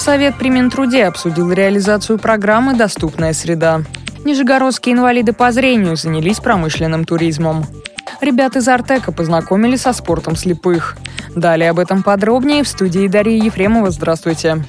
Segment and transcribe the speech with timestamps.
[0.00, 3.82] Совет при Минтруде обсудил реализацию программы «Доступная среда».
[4.24, 7.66] Нижегородские инвалиды по зрению занялись промышленным туризмом.
[8.22, 10.96] Ребята из Артека познакомили со спортом слепых.
[11.36, 13.90] Далее об этом подробнее в студии Дарьи Ефремова.
[13.90, 14.64] Здравствуйте.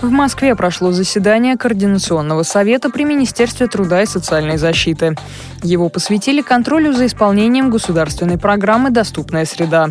[0.00, 5.16] В Москве прошло заседание Координационного совета при Министерстве труда и социальной защиты.
[5.62, 9.88] Его посвятили контролю за исполнением государственной программы «Доступная среда».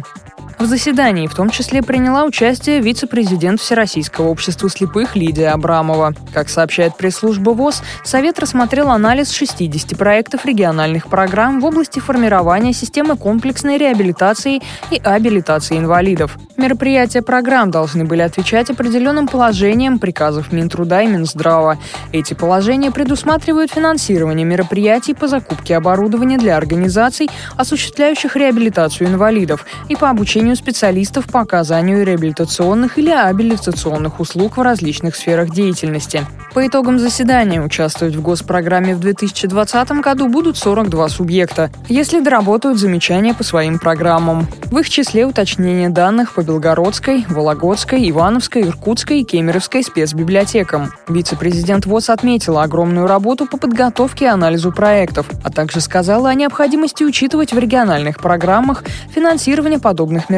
[0.58, 6.14] В заседании в том числе приняла участие вице-президент Всероссийского общества слепых Лидия Абрамова.
[6.34, 13.18] Как сообщает пресс-служба ВОЗ, Совет рассмотрел анализ 60 проектов региональных программ в области формирования системы
[13.18, 16.38] комплексной реабилитации и абилитации инвалидов.
[16.56, 21.78] Мероприятия программ должны были отвечать определенным положениям приказов Минтруда и Минздрава.
[22.14, 30.10] Эти положения предусматривают финансирование мероприятий по закупке оборудования для организаций, осуществляющих реабилитацию инвалидов, и по
[30.10, 36.22] обучению обучению специалистов по оказанию реабилитационных или абилитационных услуг в различных сферах деятельности.
[36.54, 43.34] По итогам заседания участвовать в госпрограмме в 2020 году будут 42 субъекта, если доработают замечания
[43.34, 44.48] по своим программам.
[44.66, 50.94] В их числе уточнение данных по Белгородской, Вологодской, Ивановской, Иркутской и Кемеровской спецбиблиотекам.
[51.10, 57.04] Вице-президент ВОЗ отметила огромную работу по подготовке и анализу проектов, а также сказала о необходимости
[57.04, 60.35] учитывать в региональных программах финансирование подобных мероприятий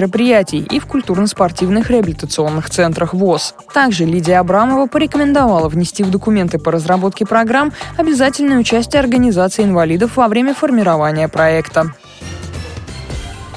[0.58, 3.56] и в культурно-спортивных реабилитационных центрах ВОЗ.
[3.74, 10.28] Также Лидия Абрамова порекомендовала внести в документы по разработке программ обязательное участие организации инвалидов во
[10.28, 11.94] время формирования проекта.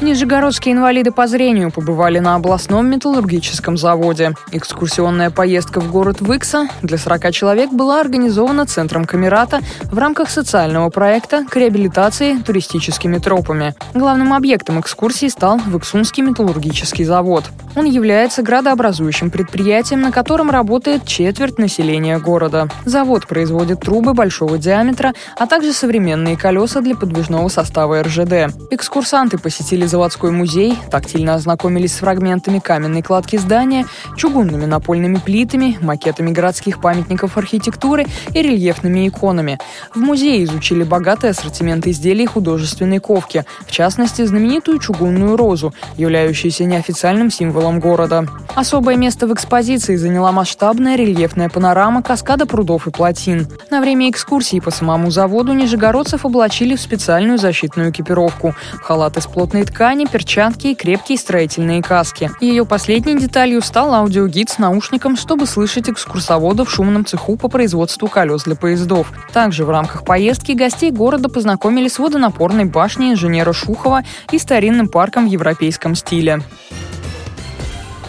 [0.01, 4.33] Нижегородские инвалиды по зрению побывали на областном металлургическом заводе.
[4.51, 10.89] Экскурсионная поездка в город Выкса для 40 человек была организована Центром Камерата в рамках социального
[10.89, 13.75] проекта к реабилитации туристическими тропами.
[13.93, 17.45] Главным объектом экскурсии стал Выксунский металлургический завод.
[17.77, 22.69] Он является градообразующим предприятием, на котором работает четверть населения города.
[22.87, 28.55] Завод производит трубы большого диаметра, а также современные колеса для подвижного состава РЖД.
[28.71, 33.85] Экскурсанты посетили заводской музей, тактильно ознакомились с фрагментами каменной кладки здания,
[34.17, 39.59] чугунными напольными плитами, макетами городских памятников архитектуры и рельефными иконами.
[39.95, 47.31] В музее изучили богатый ассортимент изделий художественной ковки, в частности, знаменитую чугунную розу, являющуюся неофициальным
[47.31, 48.27] символом города.
[48.55, 53.49] Особое место в экспозиции заняла масштабная рельефная панорама каскада прудов и плотин.
[53.71, 59.65] На время экскурсии по самому заводу нижегородцев облачили в специальную защитную экипировку– халат из плотной
[59.65, 62.31] ткани, ткани, перчатки и крепкие строительные каски.
[62.43, 68.07] Ее последней деталью стал аудиогид с наушником, чтобы слышать экскурсовода в шумном цеху по производству
[68.07, 69.11] колес для поездов.
[69.33, 75.27] Также в рамках поездки гостей города познакомили с водонапорной башней инженера Шухова и старинным парком
[75.27, 76.43] в европейском стиле.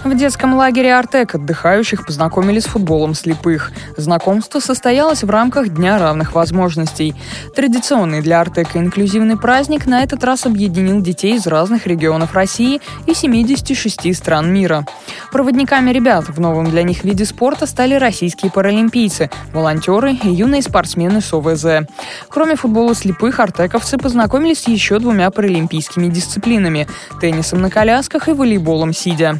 [0.03, 3.71] В детском лагере «Артек» отдыхающих познакомили с футболом слепых.
[3.97, 7.13] Знакомство состоялось в рамках Дня равных возможностей.
[7.55, 13.13] Традиционный для «Артека» инклюзивный праздник на этот раз объединил детей из разных регионов России и
[13.13, 14.87] 76 стран мира.
[15.31, 21.21] Проводниками ребят в новом для них виде спорта стали российские паралимпийцы, волонтеры и юные спортсмены
[21.21, 21.87] с ОВЗ.
[22.27, 26.87] Кроме футбола слепых, артековцы познакомились с еще двумя паралимпийскими дисциплинами–
[27.21, 29.39] теннисом на колясках и волейболом сидя.